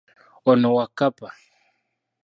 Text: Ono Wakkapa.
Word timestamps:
Ono 0.49 0.69
Wakkapa. 0.77 1.27